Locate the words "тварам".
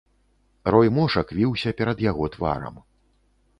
2.37-2.83